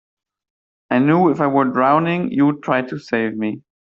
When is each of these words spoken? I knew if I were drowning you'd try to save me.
I 0.89 0.97
knew 0.97 1.29
if 1.29 1.39
I 1.41 1.45
were 1.45 1.65
drowning 1.65 2.31
you'd 2.31 2.63
try 2.63 2.81
to 2.81 2.97
save 2.97 3.37
me. 3.37 3.61